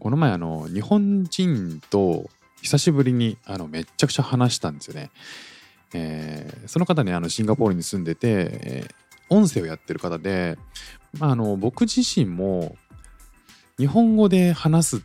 [0.00, 2.28] この前あの日本人と
[2.62, 5.10] 久しぶりにあのめっちゃくちゃ話したんですよね、
[5.94, 8.94] えーその方ねあのシンガポールに住んでて、えー
[9.30, 10.58] 音声をやってる方で、
[11.18, 12.76] まあ、あの僕自身も
[13.78, 15.00] 日本語で話すっ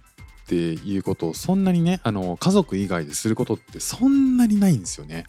[0.48, 5.26] ていうことをそんなにねあの家族以外ですることってそんなにないんですよね。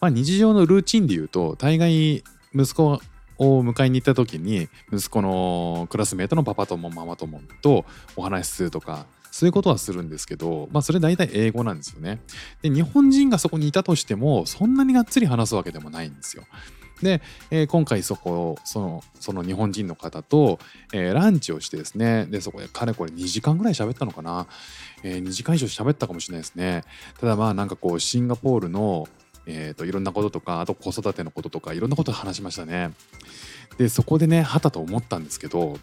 [0.00, 2.24] まあ、日常のルーチンで言うと大概
[2.54, 3.00] 息子
[3.38, 7.84] を迎えに行った時に息子のクラスメートのパパ友ママ友と
[8.16, 12.20] お話しするとかそういうことはするんですけど、まあ、それ大体英語なんですよね。
[12.62, 16.44] で日本人がそこにいたとしてもそんなにがっつり話すわけでもないんですよ。
[17.02, 20.58] で、えー今回そこそのその日本人の方と、
[20.94, 24.46] えーランチをしてですねでそこでかれこれ2時間ぐらい喋ったのかな、
[25.02, 26.84] えー2時間以上喋ったかもしれないですね
[27.20, 29.06] ただまあなんかこうシンガポールの、
[29.46, 32.90] えー、といろんなこととかあと子育てのこととかいろんなこと話しましたね
[33.78, 35.78] でそこでねはたと思ったんですけど、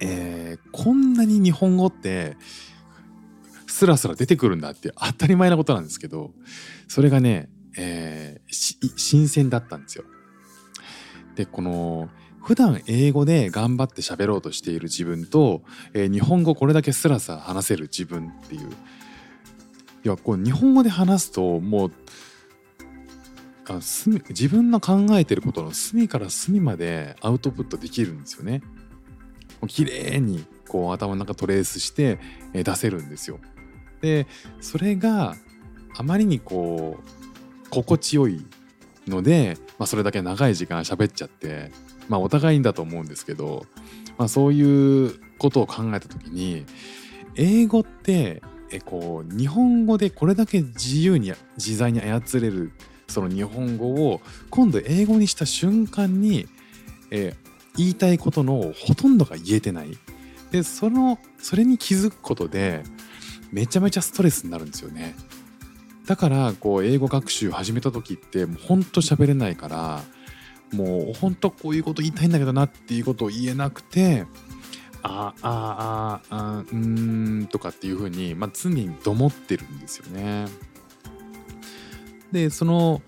[0.00, 2.36] えーこんなに日本語って
[3.66, 6.30] スラスラ出てくるんだって当たり前なことなんですけど
[6.88, 10.04] それがね、えーし新鮮だったんですよ。
[11.34, 12.10] でこの
[12.42, 15.62] 普段英語で頑張って喋ろうとしている自分と、
[15.94, 18.68] えー日本語これだけスラスラ話せる自分っていう
[20.04, 21.92] いやこう日本語で話すともう
[23.68, 28.62] あ隅自分の考えてることの隅から隅までアウトプットできるんですよね。
[29.68, 32.18] 綺麗にこう頭の中トレースして、
[32.52, 33.38] 出せるんですよ。
[34.00, 34.26] で
[34.60, 35.36] それが
[35.96, 38.44] あまりにこう心地よい
[39.06, 41.70] ので、まあ、それだけ長い時間喋っちゃって
[42.08, 43.64] まあお互いにだと思うんですけど、
[44.18, 46.66] まあ、そういうことを考えた時に
[47.36, 52.72] 英語ってえこう日本語でこれだけ自由に自在に操れる
[53.08, 54.20] その日本語を
[54.50, 56.46] 今度英語にした瞬間に、
[57.10, 59.98] えー言いたいことのほとんどが言えてない。
[60.50, 62.84] でそのそれに気づくことで
[63.50, 65.14] めちゃめちゃストレスになるんですよね。
[66.06, 70.02] だからこう英語学習始めた時ってもうほんと喋れないから
[70.72, 74.26] もうほんとこういうこと言いたいんだけどなっていうことを言えなくて
[75.02, 80.46] あああああうーんとかっていう風にまあ、常にどもってるんですよね。
[82.32, 83.02] でその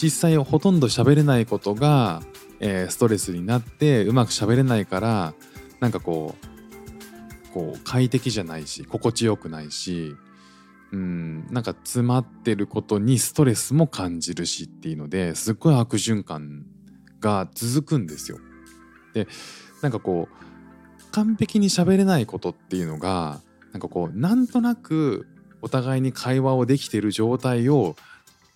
[0.00, 2.22] 実際ほとんど喋れないことが、
[2.60, 5.34] えーストレスになってうまく喋れないから
[5.80, 10.14] なんかこうこう快適じゃないし心地よくないし
[10.92, 16.64] うんなんか詰まってることにストレスも感じるしっていうのですっごい悪循環
[17.20, 18.38] が続くんですよ。
[19.14, 19.26] で
[19.82, 23.40] なんかこう完璧に喋れないことっていうのが
[23.72, 25.26] なんかこうなんとなく
[25.60, 27.96] お互いに会話をできてる状態を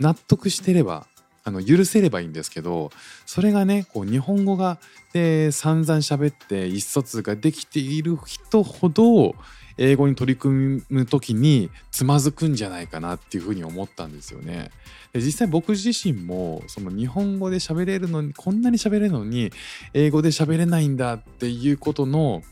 [0.03, 1.07] 納得してれば
[1.45, 2.91] あの許せればいいんですけど
[3.27, 4.79] それがねこう日本語が
[5.13, 9.35] で散々喋って意思疎通ができている人ほど
[9.79, 14.71] 英語に取り組む時につまずくんじゃないかなっていうふうに思ったんですよね。
[15.13, 19.51] で実際僕自身もその日本語で喋れるのにこんなに喋れるのに
[19.95, 22.43] 英語で喋れないんだっていうことの、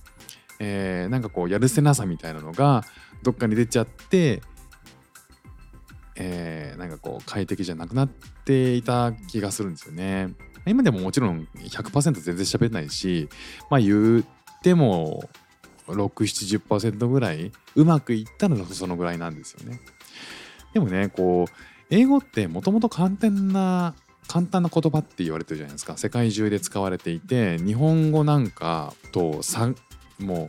[0.58, 2.84] えーなんかこうやるせなさみたいなのが
[3.22, 4.42] どっかに出ちゃって、
[6.16, 6.59] えー
[7.10, 8.08] こう快適じゃなくなっ
[8.44, 10.34] ていた気がするんですよね。
[10.66, 13.28] 今でももちろん100%全然喋れないし
[13.70, 15.28] まあ言っても
[15.88, 19.80] 670%ぐらいうまくいったのがそのぐらいなんですよね。
[20.72, 21.52] でもねこう
[21.90, 23.94] 英語ってもともと簡単な
[24.28, 29.40] 簡単な言葉って言われてるじゃないですか世界中で使われていて日本語なんかと
[30.20, 30.46] もう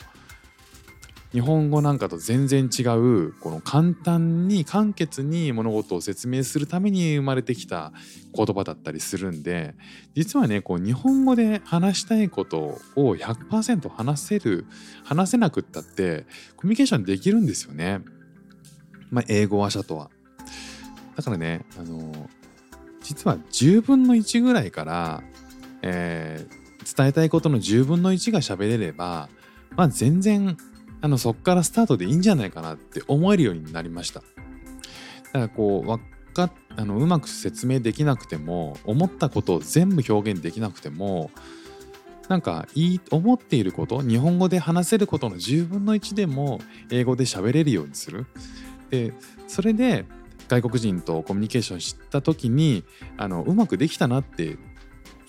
[1.31, 7.93] 日本語なんかと全然違うこの簡単に簡潔に物事を説明するために生まれてきた
[8.35, 9.75] 言葉だったりするんで
[10.13, 14.65] 実はねこう日本語で話したいことを100%話せる
[15.05, 16.25] 話せなくったって
[16.57, 18.01] コミュニケーションできるんですよね。
[19.09, 20.09] まあ、英語話者とは。
[21.15, 22.29] だからねあの
[23.01, 25.23] 実は10分の1ぐらいから、
[25.81, 29.29] えー伝えたいことの10分の1が喋れれば
[29.75, 30.57] まあ全然
[31.01, 34.21] あのそっからスタートでいいんじゃないかなって思えるようになりました。
[34.21, 34.25] だ
[35.31, 35.99] からこうわ
[36.33, 41.31] かあのうまく説明できなくても思ったことを全部表現できなくても
[42.29, 46.59] なんかいい思っていること日本語で話せることの10分の1でも
[46.89, 48.25] 英語で喋れるようにする。
[48.89, 49.13] で
[49.47, 50.05] それで
[50.47, 52.83] 外国人とコミュニケーションした時に
[53.17, 54.57] あのうまくできたなって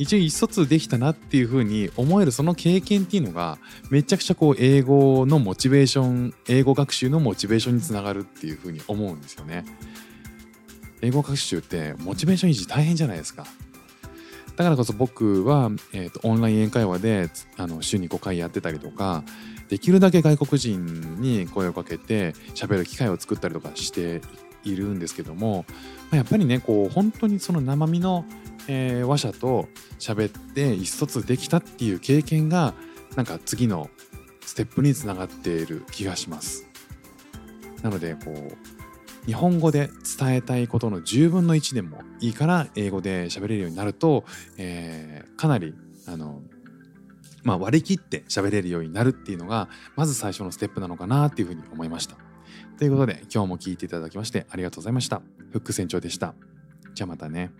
[0.02, 3.58] 一応意思疎通できたなっていうふうに思えるその経験っていうのが
[3.90, 9.64] めちゃくちゃこう英語のモチベーション英語学習のモチベーションにつながるっていうふうに思うんですよね。
[11.00, 13.46] 英語学習ってモチベーション維持大変じゃないですか。
[14.56, 19.24] だからこそ僕は、えーと、オンライン英会話であの週に5回やってたりとか
[19.68, 24.20] できるだけ外国人に声をかけて喋る機会を作ったりとかして
[24.64, 25.64] いるんですけども、
[26.10, 28.24] ま、やっぱりねこう本当にその生身の、
[28.68, 29.68] えー、話者と
[29.98, 32.74] 喋って意思疎通できたっていう経験が
[33.16, 33.90] なんか次の
[34.44, 36.66] ステップにつながっている気がします。
[37.82, 44.24] なのでこう日本語で伝えたいことの10分の1でもいいから英語で喋れるようになると、
[44.56, 45.74] えー、かなり
[46.08, 46.42] あの、
[47.44, 52.16] まあ、割り切って喋れるようになるっていうのがまず最初のステップなのかなっていうふうに思いました。
[52.82, 55.22] ということで今日も聞いていただきましてありがとうございました。
[55.52, 56.34] フック船長でした。
[56.94, 57.52] じゃあまたね。